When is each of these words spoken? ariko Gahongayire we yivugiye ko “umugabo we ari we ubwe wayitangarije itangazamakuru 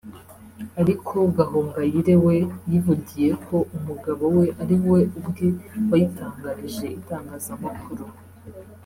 ariko 0.81 1.15
Gahongayire 1.37 2.13
we 2.25 2.35
yivugiye 2.69 3.31
ko 3.45 3.55
“umugabo 3.77 4.23
we 4.37 4.45
ari 4.61 4.75
we 4.89 4.99
ubwe 5.19 5.47
wayitangarije 5.89 6.85
itangazamakuru 6.99 8.05